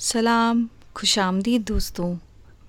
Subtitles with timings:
[0.00, 2.16] सलाम खुश आमदीद दोस्तों।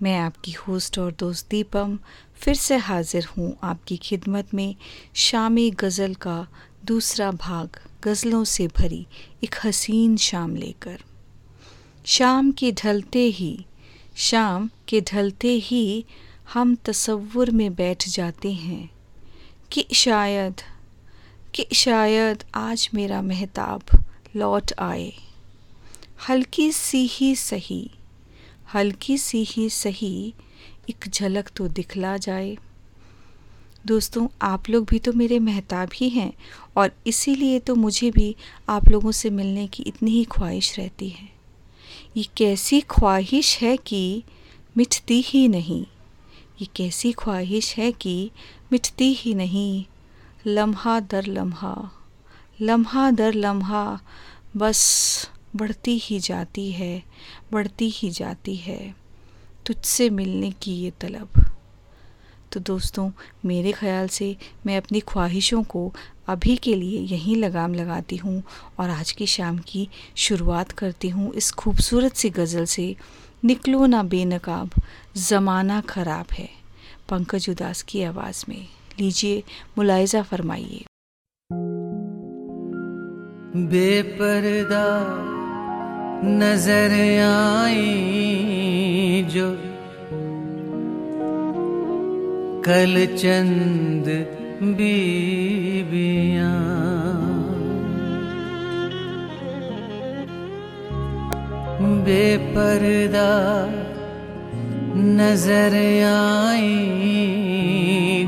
[0.01, 1.99] मैं आपकी होस्ट और दोस्त दीपम
[2.35, 4.75] फिर से हाजिर हूँ आपकी खिदमत में
[5.15, 6.47] शामी गज़ल का
[6.85, 7.69] दूसरा भाग,
[8.03, 9.05] गज़लों से भरी
[9.43, 10.99] एक हसीन शाम लेकर।
[12.05, 13.65] शाम के ढलते ही,
[14.17, 16.05] शाम के ढलते ही
[16.53, 18.89] हम तसव्वुर में बैठ जाते हैं
[19.71, 20.61] कि शायद
[21.55, 24.03] कि शायद आज मेरा महताब
[24.35, 25.13] लौट आए।
[26.19, 27.89] हल्की सी ही सही,
[28.73, 30.33] हल्की सी ही सही,
[30.89, 32.57] एक झलक तो दिखला जाए।
[33.85, 36.31] दोस्तों, आप लोग भी तो मेरे महताब ही हैं
[36.77, 38.35] और इसीलिए तो मुझे भी
[38.69, 41.29] आप लोगों से मिलने की इतनी ही ख्वाहिश रहती है।
[42.17, 44.23] ये कैसी ख्वाहिश है कि
[44.77, 45.81] मिटती ही नहीं,
[46.61, 48.31] ये कैसी ख्वाहिश है कि
[48.71, 49.85] मिटती ही नहीं।
[50.47, 51.75] लम्हा दर लम्हा
[52.61, 53.99] लम्हा दर लम्हा,
[54.57, 57.03] बस बढ़ती ही जाती है,
[57.51, 58.95] बढ़ती ही जाती है।
[59.65, 61.29] तुझसे मिलने की ये तलब।
[62.51, 63.11] तो दोस्तों,
[63.45, 65.93] मेरे ख़्याल से मैं अपनी ख्वाहिशों को
[66.27, 68.43] अभी के लिए यहीं लगाम लगाती हूँ
[68.79, 72.95] और आज की शाम की शुरुआत करती हूँ इस खूबसूरत सी गज़ल से।
[73.45, 74.69] निकलो ना बेनकाब,
[75.17, 76.49] ज़माना ख़राब है।
[77.09, 78.67] पंकज उदास की आवाज़ में
[78.99, 79.43] लीजिए
[79.77, 80.85] मुलायजा फरमाइए।
[83.55, 84.85] बेपर्दा
[86.23, 87.83] नज़र आई
[89.33, 89.49] जो
[92.65, 94.07] कल चंद
[94.79, 96.57] बीबियाँ।
[102.05, 103.31] बेपर्दा
[105.19, 105.75] नज़र
[106.09, 106.75] आई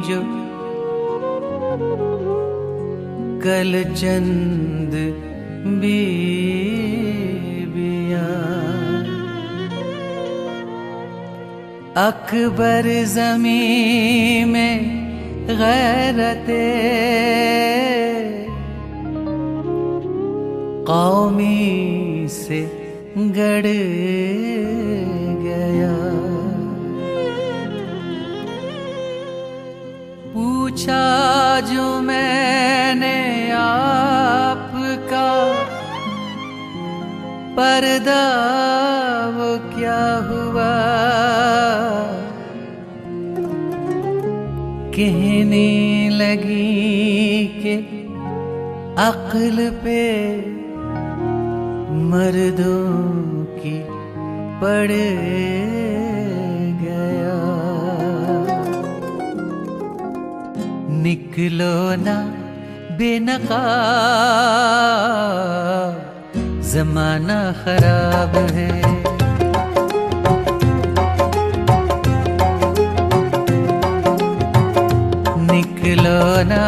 [0.08, 0.22] जो
[3.44, 4.94] कल चंद
[5.82, 6.00] बी
[11.98, 14.80] अकबर जमी में
[15.48, 16.60] गैरते
[20.88, 22.62] कौमी से
[23.18, 23.68] गड़
[25.44, 25.98] गया।
[30.34, 31.04] पूछा
[31.74, 33.18] जो मैंने
[33.52, 35.28] आपका
[37.58, 38.24] पर्दा
[39.36, 40.70] वो क्या हुआ?
[44.96, 45.68] कहने
[46.14, 47.76] लगी के
[49.04, 50.02] अक्ल पे
[52.12, 52.86] मर्दों
[53.56, 53.78] की
[54.62, 54.92] पड़
[56.82, 57.38] गया।
[61.04, 61.74] निकलो
[62.06, 62.18] ना
[62.98, 63.64] बेनका
[66.72, 69.02] जमाना खराब है।
[75.82, 76.64] खिलौना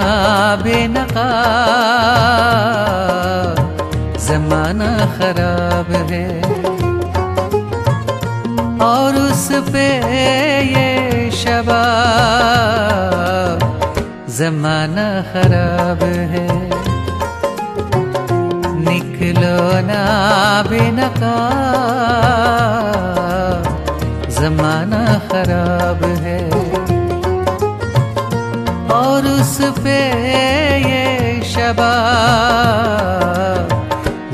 [0.63, 1.27] बेनका।
[4.27, 6.27] जमाना खराब है।
[8.81, 9.87] और उस पे
[10.73, 11.83] ये शबा
[14.29, 16.52] जमाना खराब है।
[19.43, 20.01] निकलो ना
[20.67, 21.35] बेनका
[24.35, 26.39] जमाना खराब है।
[28.97, 29.97] और उस पे
[30.87, 31.03] ये
[31.51, 31.91] शबा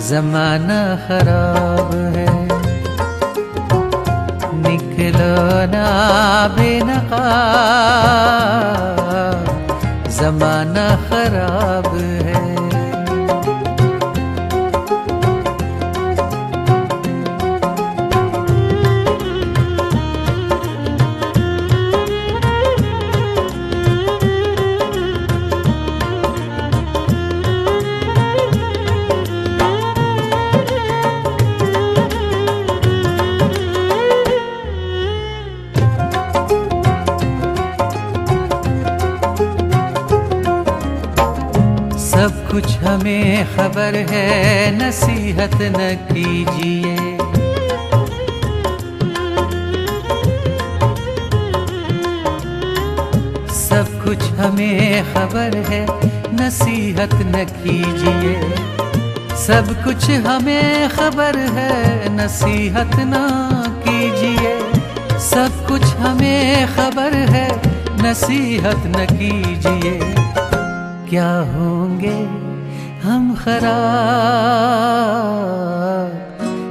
[0.09, 2.29] जमाना खराब है।
[4.61, 5.33] निकलो
[5.73, 5.87] ना
[6.57, 7.25] बेनका
[10.19, 12.28] जमाना खराब है।
[42.59, 46.95] कुछ हमें खबर है, नसीहत न कीजिए।
[53.53, 55.85] सब कुछ हमें खबर है,
[56.33, 58.53] नसीहत न कीजिए।
[59.37, 63.13] सब कुछ हमें खबर है, नसीहत न
[63.87, 64.59] कीजिए।
[65.19, 67.61] सब कुछ हमें खबर है,
[68.01, 70.15] नसीहत न कीजिए।
[71.09, 72.38] क्या होंगे
[73.03, 73.69] हम खराब,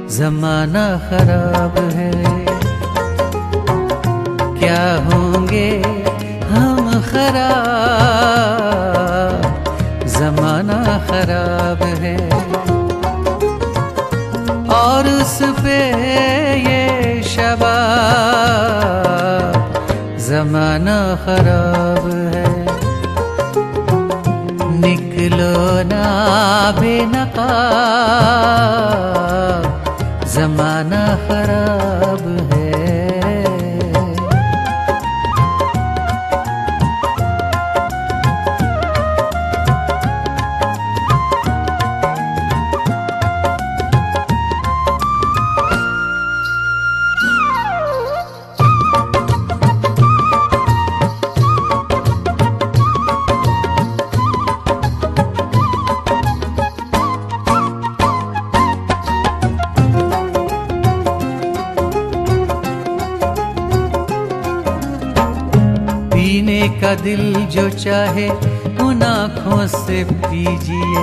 [0.09, 2.11] जमाना खराब है।
[4.59, 5.69] क्या होंगे
[6.51, 7.47] हम खराब,
[10.15, 10.79] जमाना
[11.09, 12.19] खराब है।
[14.79, 15.79] और उस पे
[16.65, 16.83] ये
[17.25, 17.77] शबा
[20.29, 21.68] जमाना खराब
[26.79, 27.49] विनपा
[30.35, 30.91] समान
[67.59, 68.29] जो चाहे
[68.83, 71.01] उन आँखों से पीजिए।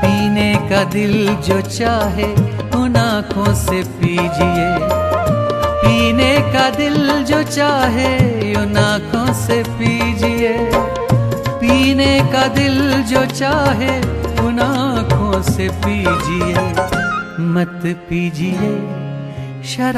[0.00, 2.26] पीने का दिल जो चाहे
[2.76, 4.66] उन आँखों से पीजिए।
[5.84, 8.10] पीने का दिल जो चाहे
[8.54, 10.70] उन आँखों से पीजिए।
[11.60, 14.00] पीने का दिल जो चाहे
[14.46, 16.68] उन आँखों से पीजिए।
[17.54, 17.80] मत
[18.10, 19.03] पीजिए।
[19.64, 19.94] शराब।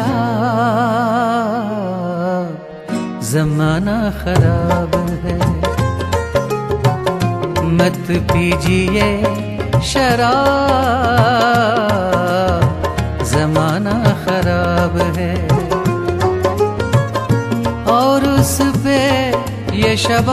[3.22, 5.38] जमाना खराब है।
[7.64, 9.22] मत पीजिए
[9.80, 10.56] शराब।
[13.24, 15.48] जमाना खराब है।
[17.86, 19.30] और उस पे
[19.76, 20.26] ये शबाब।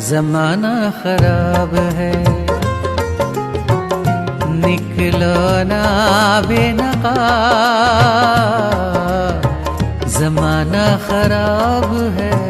[0.00, 2.51] जमाना खराब है।
[4.64, 5.36] निकलो
[5.72, 5.82] ना
[6.48, 7.16] बेनका
[10.16, 12.41] जमाना खराब है।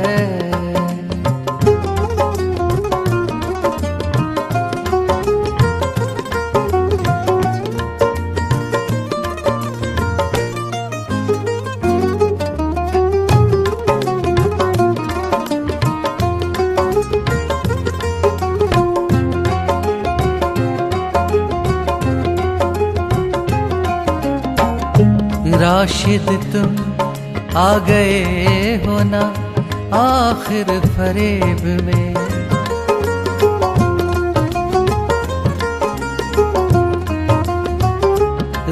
[25.83, 26.75] राशिद तुम
[27.59, 29.23] आ गए हो ना
[30.01, 32.15] आखिर फरेब में।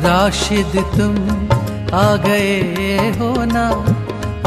[0.04, 1.16] राशिद तुम
[1.94, 3.66] आ गए हो ना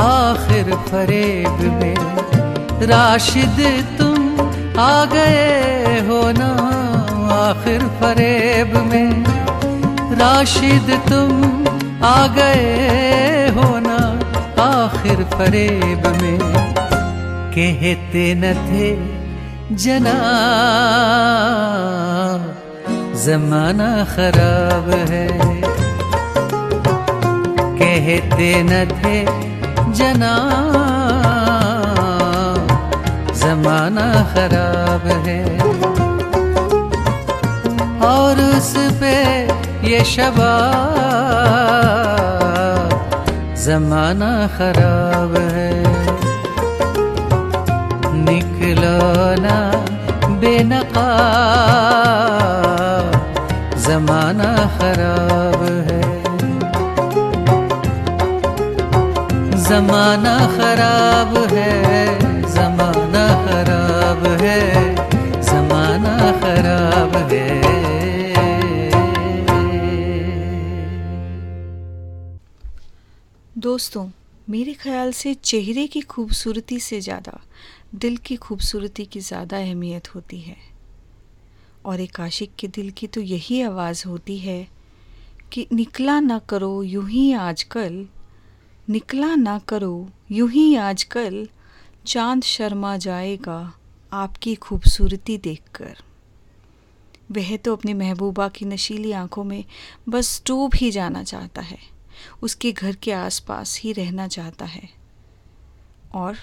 [0.05, 3.61] आखिर फरेब में। राशिद
[3.99, 6.51] तुम आ गए हो ना
[7.41, 9.11] आखिर फरेब में।
[10.15, 11.41] राशिद तुम
[12.05, 13.97] आ गए हो ना
[14.63, 16.39] आखिर फरेब में।
[17.53, 18.87] कहते न थे
[19.75, 20.15] जना,
[23.23, 25.27] जमाना खराब है।
[27.79, 29.17] कहते न थे
[29.93, 30.33] जना,
[33.33, 35.62] जमाना खराब है।
[39.93, 40.03] ये
[43.63, 45.73] जमाना खराब है।
[48.25, 48.95] निकलो
[49.43, 49.57] ना
[50.39, 50.97] बेनकाब
[53.77, 56.01] जमाना खराब है।
[59.63, 61.71] जमाना खराब है,
[62.55, 64.59] जमाना खराब है,
[65.41, 67.82] जमाना खराब है।
[73.73, 74.05] दोस्तों,
[74.49, 77.39] मेरे ख्याल से चेहरे की खूबसूरती से ज़्यादा
[77.95, 80.55] दिल की खूबसूरती की ज़्यादा अहमियत होती है।
[81.85, 84.67] और एक आशिक के दिल की तो यही आवाज़ होती है
[85.51, 88.05] कि निकला ना करो यूँ ही आजकल,
[88.89, 91.47] निकला ना करो यूँ ही आजकल,
[92.07, 93.73] चाँद शर्मा जाएगा
[94.13, 96.03] आपकी खूबसूरती देखकर।
[97.31, 99.63] वह तो अपनी महबूबा की नशीली आँखों में
[100.09, 101.92] बस डूब ही जाना चाहता है।
[102.41, 104.89] उसके घर के आसपास ही रहना चाहता है।
[106.15, 106.37] और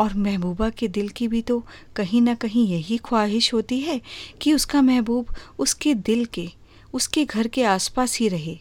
[0.00, 1.66] और महबूबा के दिल की भी तो
[1.96, 4.00] कहीं ना कहीं यही ख्वाहिश होती है
[4.40, 6.48] कि उसका महबूब उसके दिल के,
[6.94, 8.58] उसके घर के आसपास ही रहे।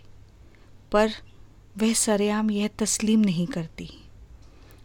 [0.92, 1.12] पर
[1.78, 3.90] वह सरेआम यह तस्लीम नहीं करती।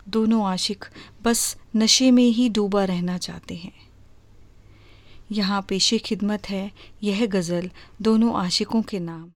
[0.09, 0.85] दोनों आशिक
[1.23, 3.73] बस नशे में ही डूबा रहना चाहते हैं।
[5.33, 6.71] यहाँ पेशे खिदमत है,
[7.03, 7.71] यह गज़ल
[8.03, 9.31] दोनों आशिकों के नाम।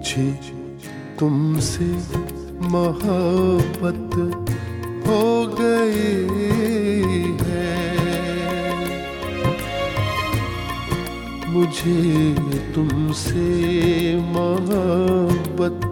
[0.00, 0.28] मुझे
[1.18, 1.86] तुमसे
[2.72, 4.14] मोहब्बत
[5.06, 5.24] हो
[5.60, 6.12] गई
[7.40, 7.74] है।
[11.52, 12.00] मुझे
[12.74, 13.46] तुमसे
[14.16, 15.90] मोहब्बत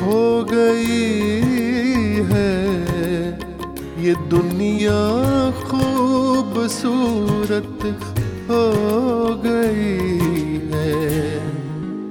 [0.00, 0.20] हो
[0.52, 1.04] गई
[2.32, 2.54] है।
[4.06, 5.00] ये दुनिया
[5.68, 7.80] खूबसूरत
[8.50, 8.64] हो
[9.44, 9.94] गई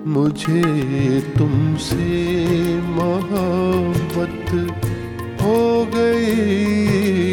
[0.09, 0.61] मुझे
[1.37, 2.05] तुमसे
[2.89, 4.49] मोहब्बत
[5.41, 5.59] हो
[5.95, 7.28] गई।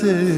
[0.00, 0.29] say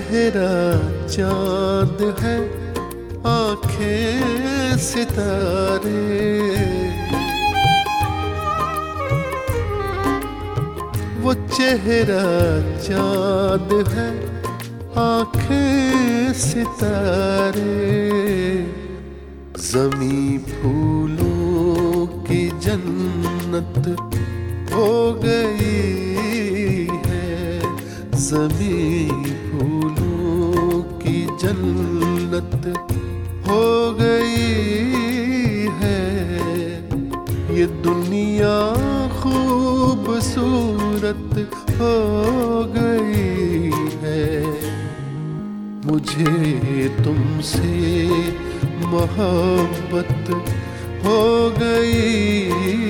[0.00, 0.52] चेहरा
[1.06, 2.36] चाँद है,
[3.28, 6.04] आँखें सितारे।
[11.20, 12.24] वो चेहरा
[12.80, 14.08] चाँद है,
[15.04, 17.76] आँखें सितारे।
[19.60, 23.84] जमी फूलों की जन्नत
[24.72, 24.88] हो
[25.24, 27.60] गई है,
[28.16, 29.09] जमी
[38.40, 38.60] दुनिया
[39.20, 40.32] खूबसूरत
[41.78, 41.96] हो
[42.76, 44.28] गई है।
[45.86, 46.32] मुझे
[47.04, 47.74] तुमसे
[48.92, 50.24] मोहब्बत
[51.04, 51.20] हो
[51.58, 52.89] गई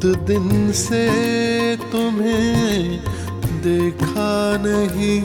[0.00, 1.06] बहुत दिन से
[1.92, 3.00] तुम्हें
[3.64, 4.32] देखा
[4.64, 5.20] नहीं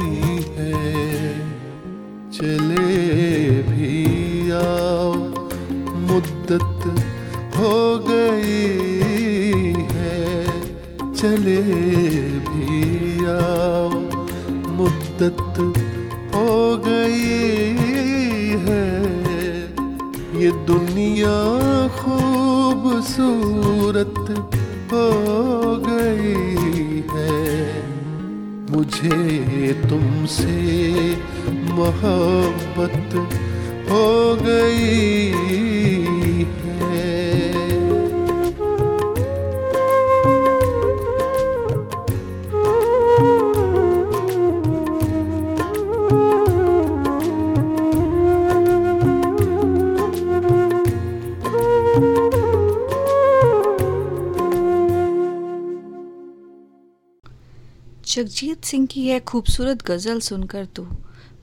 [58.15, 60.83] जगजीत सिंह की यह खूबसूरत गज़ल सुनकर तो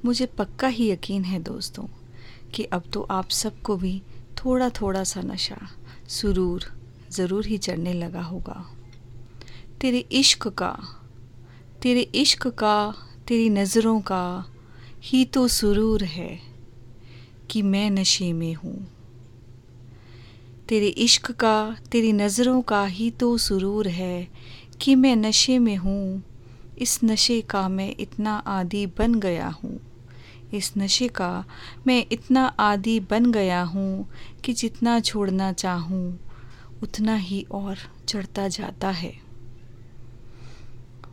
[0.04, 1.84] मुझे पक्का ही यकीन है दोस्तों,
[2.54, 4.00] कि अब तो आप सबको भी
[4.38, 5.58] थोड़ा थोड़ा सा नशा
[6.08, 6.64] सुरूर
[7.12, 8.64] ज़रूर ही चढ़ने लगा होगा।
[9.80, 10.72] तेरे इश्क का,
[11.82, 12.94] तेरे इश्क का,
[13.28, 14.24] तेरी नज़रों का
[15.02, 16.38] ही तो सुरूर है
[17.50, 18.76] कि मैं नशे में हूँ।
[20.68, 24.28] तेरे इश्क का, तेरी नज़रों का ही तो सुरूर है
[24.80, 26.22] कि मैं नशे में हूँ।
[26.78, 29.80] इस नशे का मैं इतना आदि बन गया हूँ।
[30.54, 31.44] इस नशे का
[31.86, 34.08] मैं इतना आदि बन गया हूँ
[34.44, 36.18] कि जितना छोड़ना चाहूँ,
[36.82, 39.12] उतना ही और चढ़ता जाता है।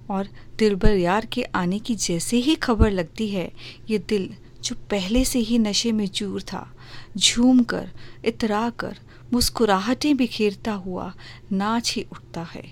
[0.10, 3.52] और दिलबर यार के आने की जैसे ही खबर लगती है,
[3.90, 4.30] ये दिल
[4.64, 6.72] जो पहले से ही नशे में चूर था,
[7.18, 7.90] झूम कर,
[8.26, 8.98] इतरा कर
[9.34, 11.14] मुस्कुराहटें बिखेरता हुआ
[11.52, 12.64] नाच ही उठता है।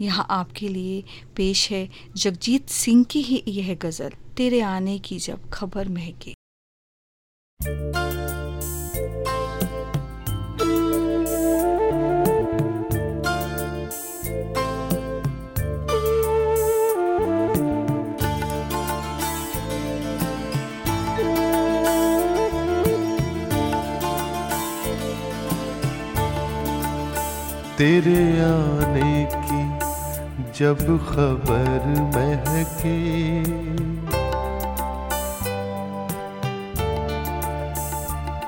[0.00, 1.02] यहाँ आपके लिए
[1.36, 6.34] पेश है जगजीत सिंह की ही यह गज़ल, तेरे आने की जब खबर महके।
[27.78, 29.64] तेरे आने की
[30.58, 31.82] जब खबर
[32.14, 32.96] महके।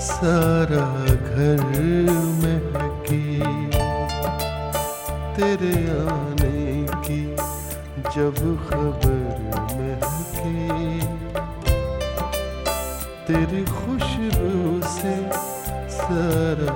[0.00, 1.56] सारा घर
[2.42, 3.40] महके।
[5.36, 6.33] तेरे आने
[8.14, 8.34] जब
[8.66, 10.52] खबर महके
[13.26, 15.14] तेरी खुशबू से
[15.96, 16.74] सारा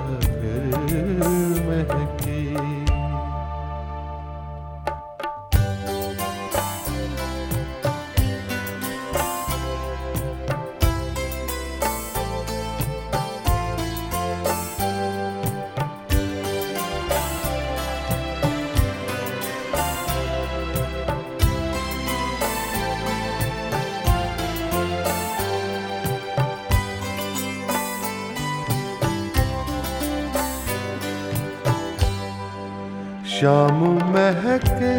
[33.39, 34.95] शाम महके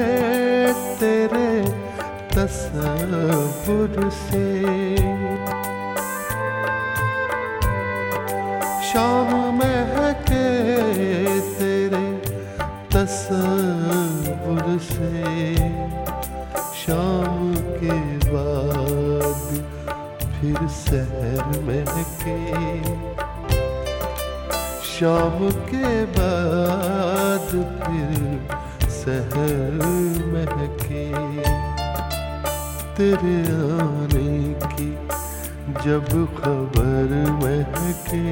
[1.01, 1.51] तेरे
[2.33, 4.45] तस्वुर से।
[8.89, 10.47] शाम महके
[11.59, 12.07] तेरे
[12.95, 15.13] तस्वुर से।
[16.81, 17.99] शाम के
[18.33, 19.49] बाद
[20.33, 22.39] फिर शहर महके।
[24.91, 27.49] शाम के बाद
[27.83, 28.10] फिर
[29.11, 29.79] सहर
[30.33, 31.05] महके
[32.97, 33.39] तेरे
[33.77, 34.35] आने
[34.73, 34.91] की
[35.85, 38.23] जब खबर महके।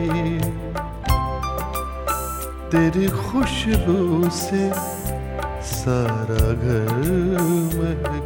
[2.71, 4.62] तेरी खुशबू से
[5.73, 6.95] सारा घर
[7.75, 8.17] महके।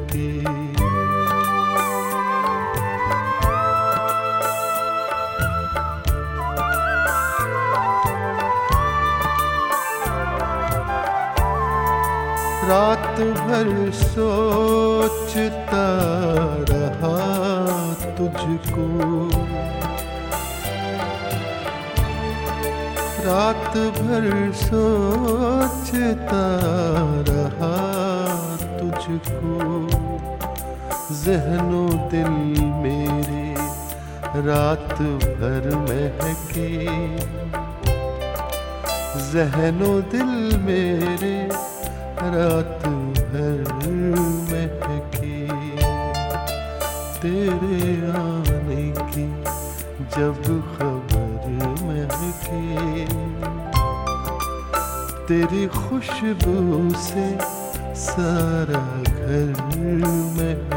[12.73, 15.83] रात भर सोचता
[16.71, 17.17] रहा
[18.19, 18.87] तुझको।
[23.27, 26.45] रात भर सोचता
[27.29, 27.75] रहा
[28.79, 29.89] तुझको।
[31.25, 33.55] जहनो दिल मेरे
[34.49, 34.95] रात
[35.39, 36.87] भर महके।
[39.33, 41.42] जहनो दिल मेरे
[42.25, 43.63] रात भर
[44.49, 45.47] महकी,
[47.23, 47.81] तेरे
[48.11, 49.27] आने की
[50.15, 50.43] जब
[50.75, 51.43] खबर
[51.83, 53.07] महकी।
[55.27, 56.57] तेरी खुशबू
[56.99, 57.27] से
[57.97, 59.55] सारा घर
[60.37, 60.72] महके।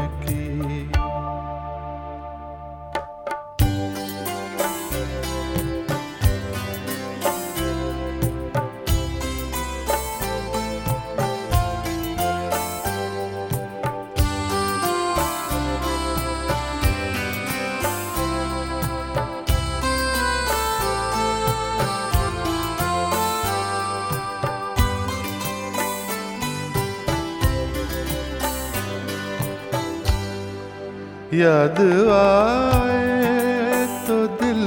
[31.56, 31.78] याद
[32.12, 34.58] आए तो दिल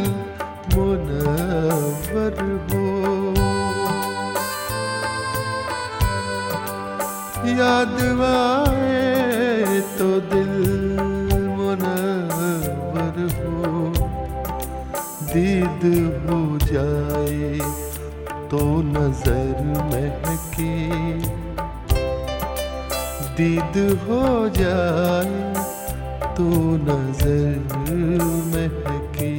[0.74, 2.86] मुनवर हो।
[7.60, 7.98] याद
[8.30, 10.56] आए तो दिल
[11.60, 13.84] मुनवर हो।
[15.34, 15.86] दीद
[16.26, 17.54] हो जाए
[18.52, 20.74] तो नज़र महके।
[23.38, 23.76] दीद
[24.08, 24.26] हो
[24.58, 25.59] जाए
[26.40, 27.58] तो नज़र
[28.52, 29.32] महके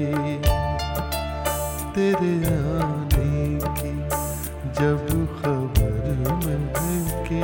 [1.94, 3.92] तेरे आने की
[4.80, 5.06] जब
[5.38, 7.40] खबर महके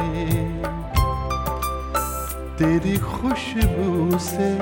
[2.59, 4.53] तेरी खुशबू से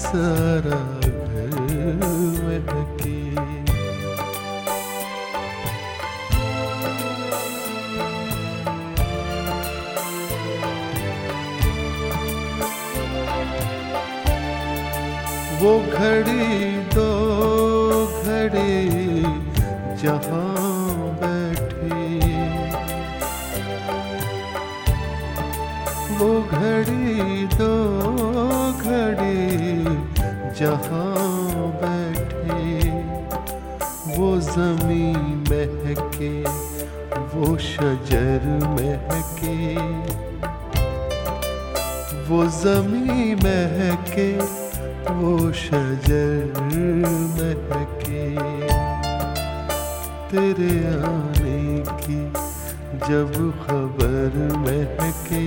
[0.00, 1.01] सारा
[15.62, 17.10] वो घड़ी दो
[18.22, 19.22] घड़ी
[20.02, 22.06] जहाँ बैठे।
[26.18, 27.74] वो घड़ी दो
[28.72, 29.84] घड़ी
[30.60, 32.90] जहाँ बैठे।
[34.16, 35.12] वो जमी
[35.50, 36.42] महके,
[37.36, 39.76] वो शजर महके।
[42.26, 44.61] वो जमी महके
[45.22, 46.54] वो शजर
[47.38, 48.22] महके
[50.30, 50.72] तेरे
[51.08, 51.60] आने
[52.00, 52.18] की
[53.06, 55.44] जब खबर महके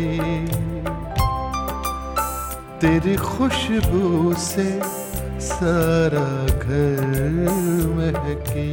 [2.79, 4.69] तेरी खुशबू से
[5.49, 7.11] सारा घर
[7.97, 8.69] महके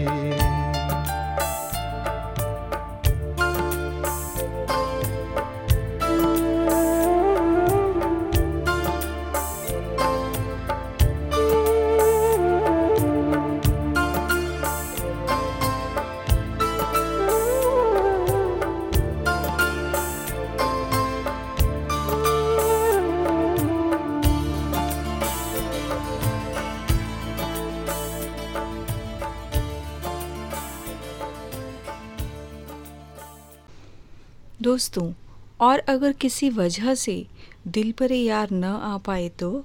[35.63, 37.27] और अगर किसी वजह से
[37.69, 39.65] दिल पर यार न आ पाए तो?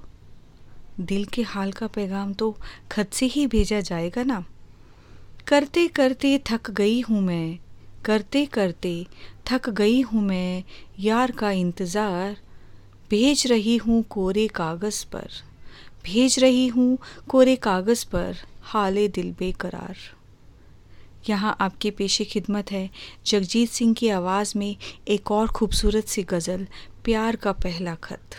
[1.00, 2.56] दिल के हाल का पैगाम तो
[2.92, 4.44] खत से ही भेजा जाएगा ना।
[5.48, 7.58] करते करते थक गई हूँ मैं,
[8.04, 9.06] करते करते
[9.46, 10.64] थक गई हूँ मैं,
[11.00, 12.36] यार का इंतज़ार।
[13.10, 15.28] भेज रही हूँ कोरे कागज़ पर,
[16.04, 19.96] भेज रही हूँ कोरे कागज़ पर, हाले दिल बेकरार।
[21.28, 22.90] यहाँ आपके पेशे खिदमत है।
[23.26, 24.76] जगजीत सिंह की आवाज़ में
[25.08, 26.66] एक और खूबसूरत सी गज़ल,
[27.04, 28.36] प्यार का पहला खत।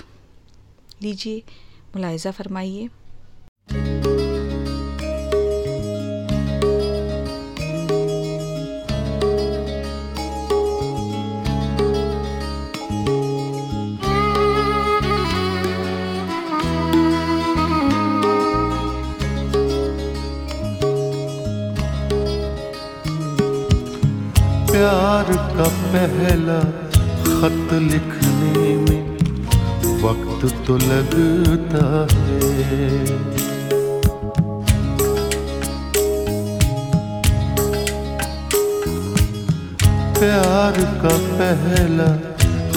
[1.01, 1.43] लीजिए,
[1.95, 2.89] मुलायजा फरमाइए।
[26.29, 26.59] पहला
[27.25, 29.03] खत लिखने में
[30.01, 32.89] वक्त तो लगता है।
[40.19, 42.09] प्यार का पहला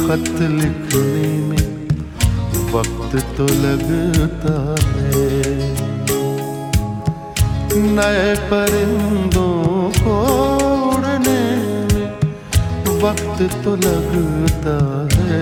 [0.00, 1.66] खत लिखने में
[2.72, 4.56] वक्त तो लगता
[4.88, 5.28] है।
[7.92, 10.61] नए परिंदों को
[13.02, 14.74] वक्त तो लगता
[15.12, 15.38] है।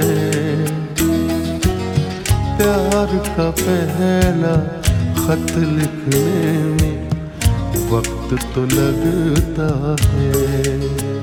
[2.56, 4.54] प्यार का पहला
[5.20, 6.24] खत लिखने
[6.70, 7.10] में
[7.92, 9.68] वक्त तो लगता
[10.04, 11.19] है।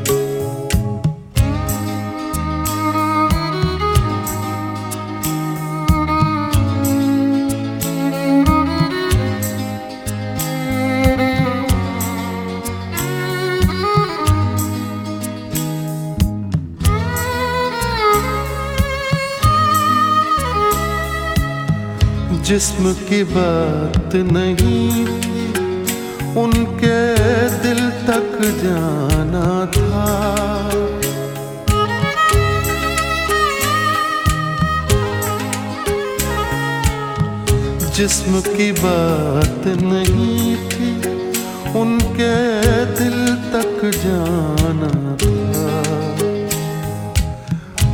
[22.44, 25.06] जिस्म की बात नहीं,
[26.36, 27.00] उनके
[27.64, 30.06] दिल तक जाना था।
[37.96, 40.92] जिस्म की बात नहीं थी
[41.80, 42.36] उनके
[42.86, 43.20] दिल
[43.54, 45.38] तक जाना था।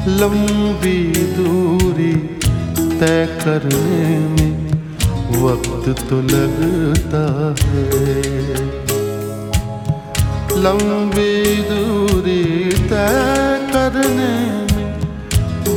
[0.07, 0.99] लंबी
[1.37, 2.13] दूरी
[3.03, 4.71] तय करने में
[5.39, 7.23] वक्त तो लगता
[7.61, 7.81] है।
[10.57, 11.33] लंबी
[11.69, 12.45] दूरी
[12.91, 14.29] तय करने
[14.69, 14.87] में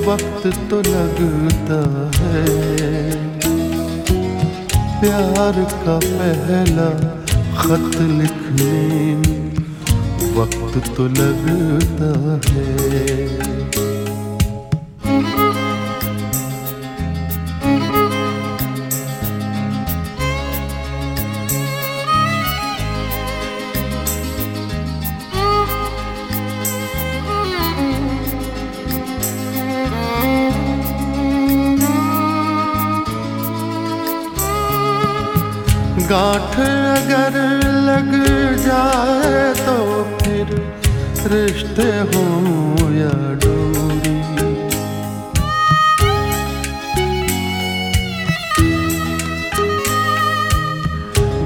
[0.06, 1.80] वक्त तो लगता
[2.16, 2.44] है।
[5.00, 6.88] प्यार का पहला
[7.56, 8.78] खत लिखने
[9.16, 9.52] में
[10.38, 13.55] वक्त तो लगता है।
[41.76, 44.14] रिश्ते हो या डोरी?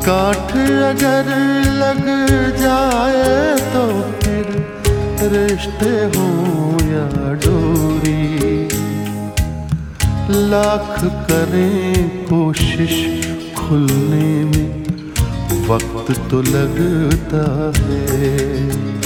[0.07, 0.53] गांठ
[0.91, 1.33] अगर
[1.81, 2.07] लग
[2.61, 3.85] जाए तो
[4.21, 4.47] फिर
[5.33, 6.29] रिश्ते हो
[6.85, 8.69] या डोरी?
[10.51, 10.95] लाख
[11.31, 12.97] करें कोशिश
[13.59, 14.71] खुलने में,
[15.69, 17.45] वक्त तो लगता
[17.81, 19.00] है।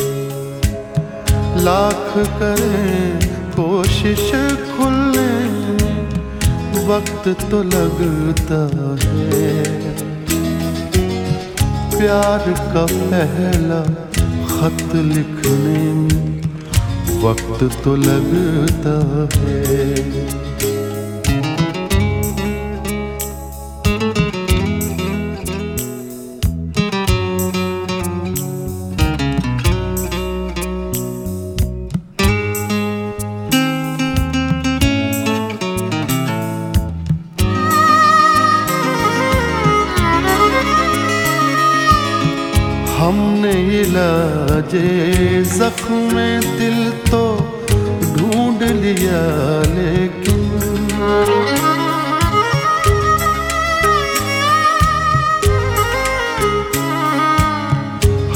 [1.64, 4.30] लाख करें, कोशिश
[4.70, 5.32] खुलने
[6.86, 8.60] वक्त तो लगता
[9.04, 9.52] है।
[11.94, 13.82] प्यार का पहला
[14.50, 16.42] खत लिखने में
[17.22, 18.96] वक्त तो लगता
[19.36, 20.43] है।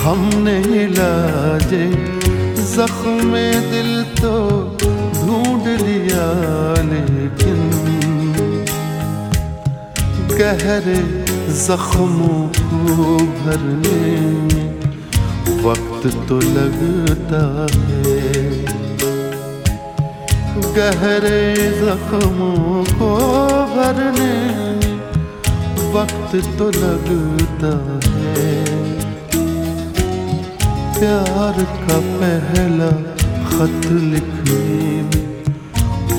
[0.08, 1.86] हमने इलाजे,
[2.68, 3.32] जख्म
[3.72, 3.90] दिल
[4.20, 4.36] तो
[5.16, 6.22] ढूंढ लिया,
[6.84, 7.58] लेकिन
[10.30, 10.96] गहरे
[11.58, 14.00] जख्मों को भरने
[15.66, 18.16] वक्त तो लगता है।
[20.78, 21.40] गहरे
[21.80, 23.12] जख्मों को
[23.76, 24.34] भरने
[25.92, 28.07] वक्त तो लगता है
[30.98, 32.86] प्यार का पहला
[33.48, 34.62] खत लिखने
[35.02, 35.26] में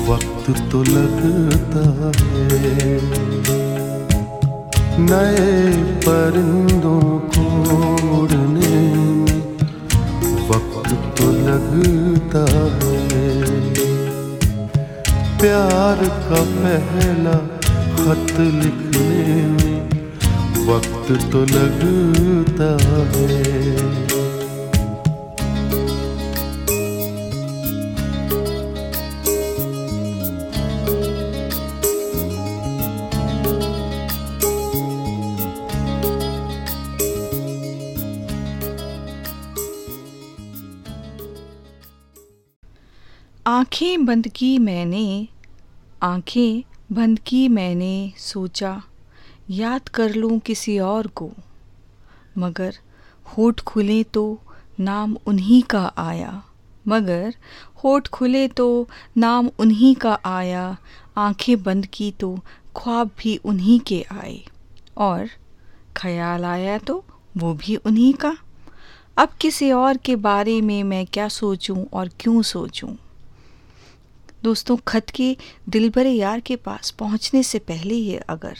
[0.06, 1.82] वक्त तो लगता
[2.20, 2.94] है।
[5.00, 5.72] नए
[6.06, 7.02] परिंदों
[7.34, 7.44] को
[8.20, 8.80] उड़ने
[9.16, 9.42] में
[10.48, 10.88] वक्त
[11.18, 12.44] तो लगता
[12.76, 13.28] है।
[15.40, 17.36] प्यार का पहला
[17.98, 19.78] खत लिखने में
[20.66, 22.70] वक्त तो लगता
[23.14, 24.09] है।
[44.10, 45.28] बंद की मैंने,
[46.02, 48.82] आँखें बंद की मैंने सोचा,
[49.50, 51.30] याद कर लूँ किसी और को।
[52.38, 52.74] मगर
[53.24, 54.40] होठ खुले तो
[54.80, 56.42] नाम उन्हीं का आया।
[56.88, 57.34] मगर
[57.84, 60.76] होठ खुले तो नाम उन्हीं का आया,
[61.16, 62.40] आँखें बंद की तो
[62.76, 64.44] ख्वाब भी उन्हीं के आए।
[64.96, 65.28] और
[65.96, 67.04] ख्याल आया तो
[67.36, 68.36] वो भी उन्हीं का।
[69.16, 72.94] अब किसी और के बारे में मैं क्या सोचूं और क्यों सोचूं?
[74.42, 75.36] दोस्तों, खत के
[75.68, 78.58] दिल भरे यार के पास पहुँचने से पहले ही अगर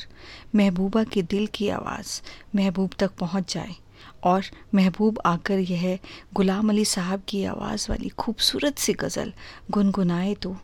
[0.55, 2.21] महबूबा के दिल की आवाज़
[2.57, 3.75] महबूब तक पहुँच जाए
[4.25, 5.99] और महबूब आकर यह
[6.35, 9.33] गुलाम अली साहब की आवाज़ वाली खूबसूरत सी गज़ल
[9.71, 10.57] गुनगुनाए तो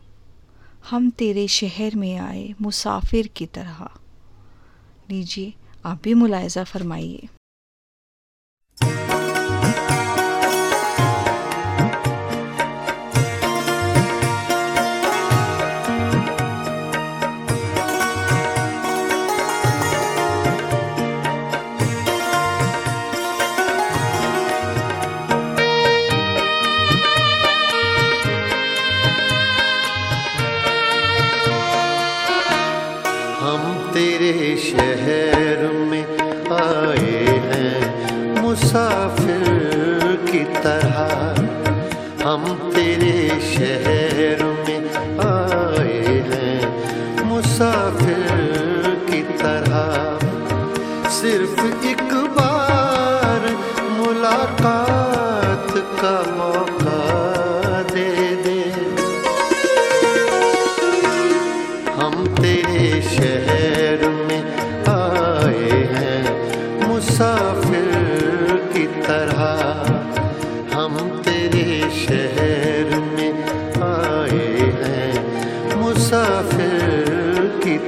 [0.89, 3.89] हम तेरे शहर में आए मुसाफिर की तरह।
[5.09, 5.53] लीजिए,
[5.85, 7.27] आप भी मुलायजा फरमाइए।
[38.57, 39.26] safra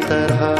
[0.09, 0.58] तरह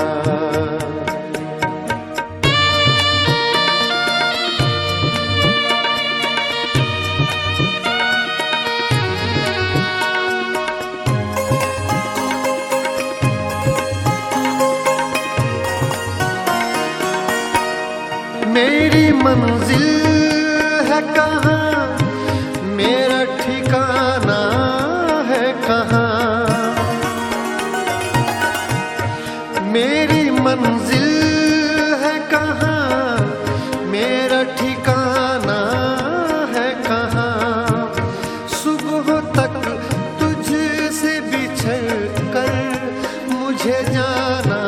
[43.93, 44.58] जाना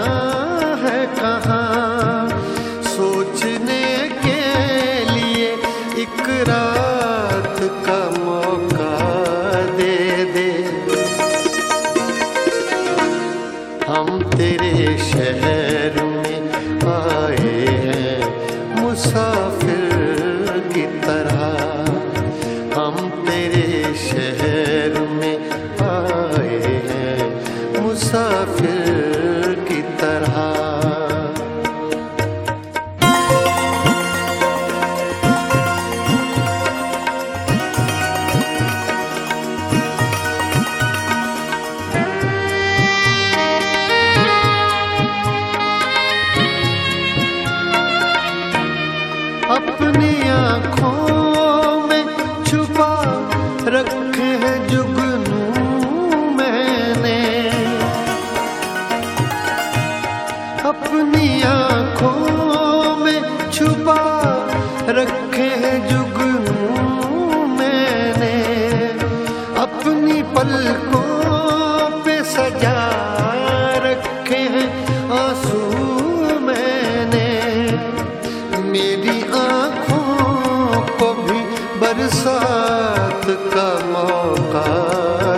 [83.21, 85.30] वक्त का मौका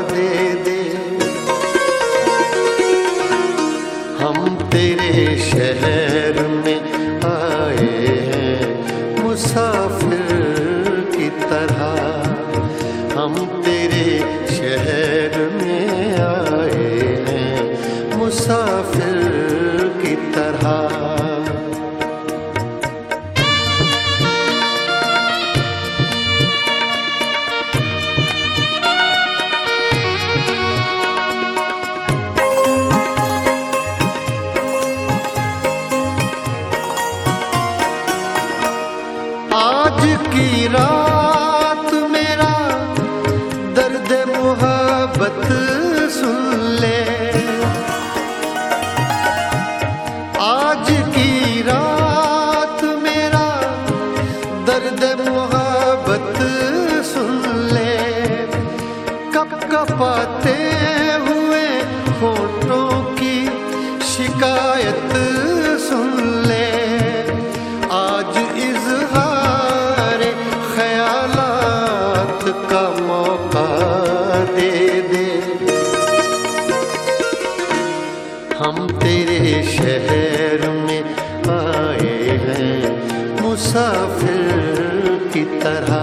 [83.73, 86.02] मुसाफिर की तरह।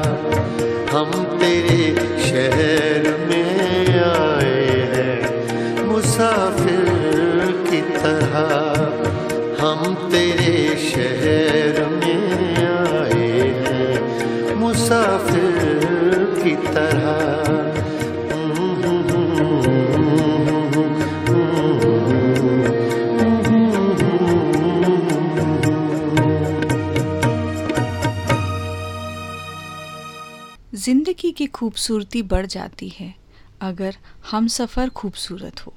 [30.75, 33.13] ज़िंदगी की खूबसूरती बढ़ जाती है
[33.61, 33.95] अगर
[34.31, 35.73] हम सफ़र खूबसूरत हो।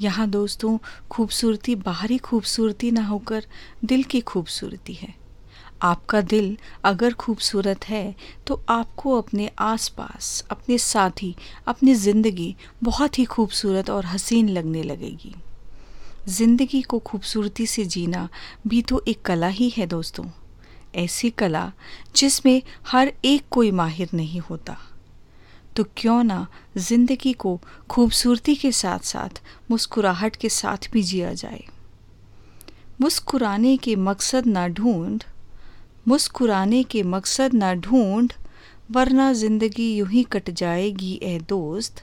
[0.00, 0.78] यहाँ दोस्तों,
[1.10, 3.44] खूबसूरती बाहरी खूबसूरती ना होकर
[3.84, 5.14] दिल की खूबसूरती है।
[5.82, 8.14] आपका दिल अगर खूबसूरत है
[8.46, 11.34] तो आपको अपने आसपास, अपने साथी,
[11.66, 15.34] अपनी ज़िंदगी बहुत ही खूबसूरत और हसीन लगने लगेगी।
[16.28, 18.28] ज़िंदगी को खूबसूरती से जीना
[18.66, 20.24] भी तो एक कला ही है दोस्तों।
[20.96, 21.70] ऐसी कला
[22.16, 24.76] जिसमें हर एक कोई माहिर नहीं होता।
[25.76, 26.46] तो क्यों ना
[26.78, 27.58] ज़िंदगी को
[27.90, 31.64] खूबसूरती के साथ साथ मुस्कुराहट के साथ भी जिया जाए।
[33.00, 35.24] मुस्कुराने के मकसद ना ढूंढ
[36.06, 38.32] मुस्कुराने के मकसद ना ढूंढ,
[38.90, 42.02] वरना ज़िंदगी यूँ ही कट जाएगी, ए दोस्त।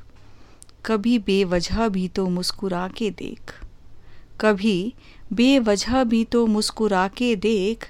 [0.85, 3.53] कभी बेवजह भी तो मुस्कुरा के देख।
[4.41, 4.93] कभी
[5.33, 7.87] बेवजह भी तो मुस्कुरा के देख,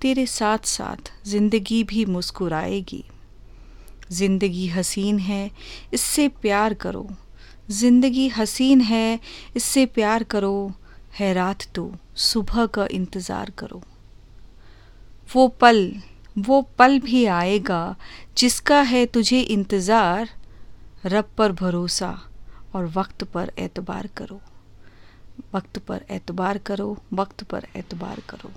[0.00, 3.04] तेरे साथ साथ ज़िंदगी भी मुस्कुराएगी।
[4.12, 5.50] ज़िंदगी हसीन है,
[5.94, 7.08] इससे प्यार करो।
[7.70, 9.20] ज़िंदगी हसीन है,
[9.56, 10.72] इससे प्यार करो।
[11.18, 13.82] है रात तो सुबह का इंतज़ार करो।
[15.28, 15.92] वो पल
[16.38, 17.96] वो पल भी आएगा
[18.38, 20.28] जिसका है तुझे इंतज़ार।
[21.06, 22.10] रब पर भरोसा
[22.74, 24.40] और वक्त पर एतबार करो।
[25.54, 28.50] वक्त पर एतबार करो, वक्त पर एतबार करो।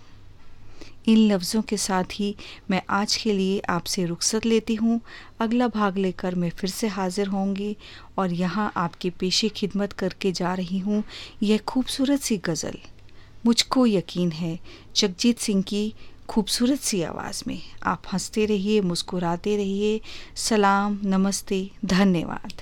[1.07, 2.36] इन लफ्ज़ों के साथ ही
[2.72, 4.99] मैं आज के लिए आपसे रुखसत लेती हूँ।
[5.39, 7.76] अगला भाग लेकर मैं फिर से हाज़िर होंगी
[8.18, 11.03] और यहाँ आपके पेशे खिदमत करके जा रही हूँ।
[11.43, 12.78] यह खूबसूरत सी गज़ल।
[13.45, 14.57] मुझको यकीन है,
[14.95, 15.93] जगजीत सिंह की
[16.30, 20.01] खूबसूरत सी आवाज़ में आप हँसते रहिए मुस्कुराते रहिए।
[20.36, 22.61] सलाम नमस्ते धन्यवाद।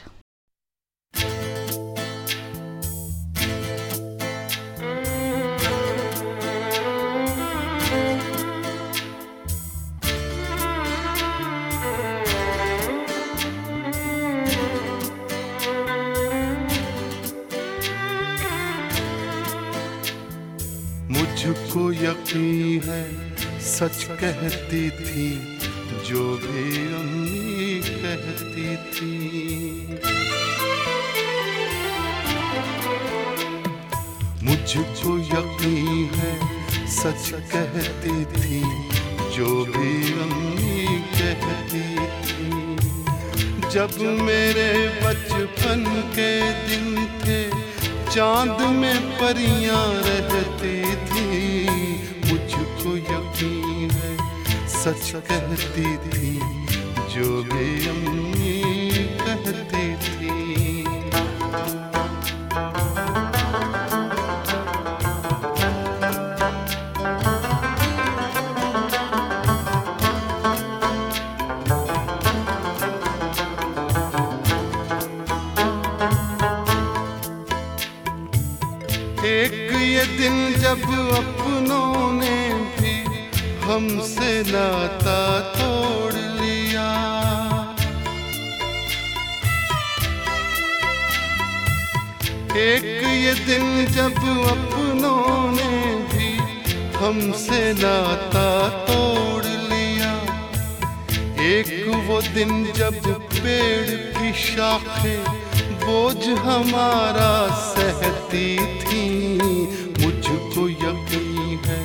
[23.76, 25.58] सच कहती थी,
[26.10, 29.88] जो भी अम्मी कहती थी।
[34.44, 36.36] मुझको यकीन है,
[36.88, 38.62] सच कहती थी,
[39.36, 40.86] जो भी अम्मी
[41.20, 42.50] कहती थी।
[43.70, 45.84] जब मेरे बचपन
[46.16, 47.50] के दिन थे,
[48.12, 50.85] चाँद में परियाँ रहती
[55.16, 56.35] सच कहती थी
[92.58, 94.18] एक ये दिन जब
[94.50, 96.30] अपनों ने भी
[96.96, 98.46] हमसे नाता
[98.86, 100.14] तोड़ लिया।
[101.48, 101.72] एक
[102.08, 103.02] वो दिन जब
[103.34, 105.20] पेड़ की शाखें
[105.84, 107.34] बोझ हमारा
[107.74, 108.48] सहती
[108.84, 109.06] थी।
[110.00, 111.82] मुझको यकीन है,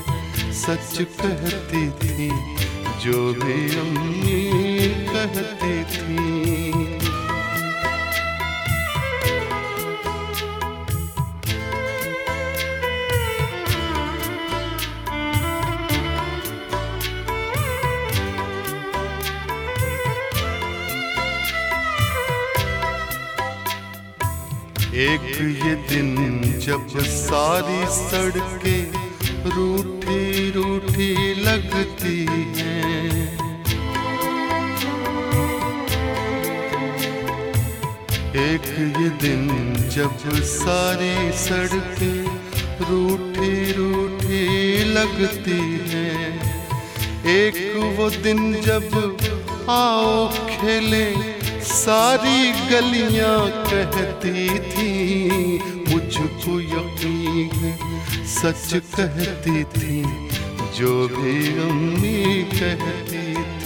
[0.53, 2.31] सच कहती थी,
[3.03, 4.43] जो भी अम्मी
[5.11, 6.30] कहती थी।
[25.01, 25.23] एक
[25.65, 28.93] ये दिन जब सारी सड़कें
[29.51, 32.17] रूठी रूठी लगती
[32.57, 33.39] हैं।
[38.35, 39.49] एक ये दिन
[39.89, 42.21] जब सारी सड़कें
[42.91, 46.29] रूठी रूठी लगती हैं।
[47.39, 47.65] एक
[47.99, 49.17] वो दिन जब
[49.71, 51.30] आओ खेले
[51.69, 53.39] सारी गलियाँ
[53.69, 55.59] कहती थी
[55.89, 57.61] मुझको यकीन
[58.35, 60.03] सच कहती थी
[60.79, 63.60] जो भी अम्मी कहती थी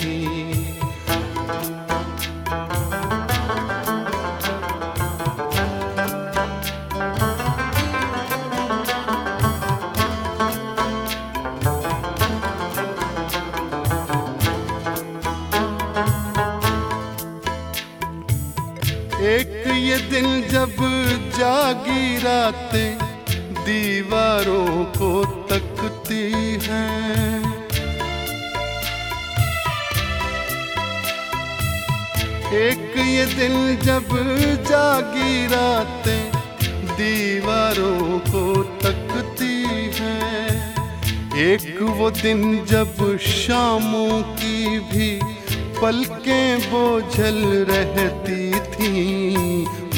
[47.17, 48.91] पलकें रहती थी।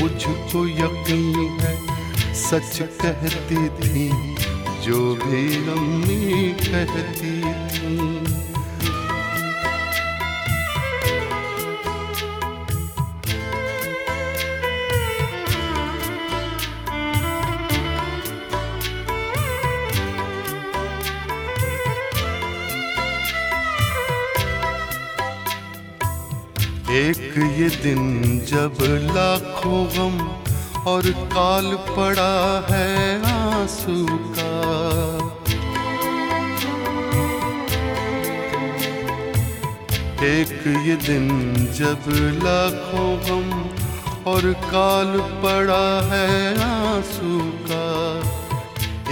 [0.00, 1.74] मुझको यकीन है
[2.34, 4.08] सच कहती थी
[4.84, 7.65] जो भी अम्मी कहती थी
[30.86, 34.06] और काल पड़ा है आँसू
[34.36, 34.52] का।
[40.26, 41.28] एक ये दिन
[41.72, 42.06] जब
[42.44, 43.50] लाखों गम
[44.30, 46.30] और काल पड़ा है
[46.60, 47.86] आँसू का।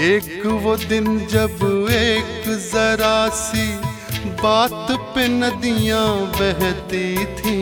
[0.05, 1.59] एक वो दिन जब
[1.91, 3.67] एक जरा सी
[4.43, 6.07] बात पे नदियाँ
[6.39, 7.59] बहती थी।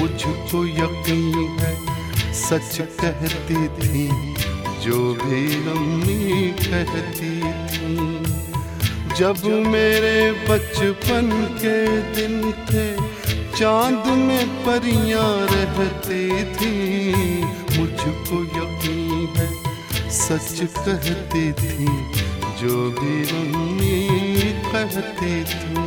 [0.00, 1.83] मुझको यकीन है
[2.34, 4.06] सच कहती थी,
[4.80, 7.34] जो भी अम्मी कहती
[7.68, 7.94] थी।
[9.14, 10.16] जब मेरे
[10.48, 11.76] बचपन के
[12.12, 12.86] दिन थे,
[13.58, 16.24] चाँद में परियाँ रहती
[16.54, 16.74] थी।
[17.78, 19.48] मुझको यकीन है,
[20.10, 21.86] सच कहती थी,
[22.60, 23.98] जो भी अम्मी
[24.72, 25.83] कहती थी।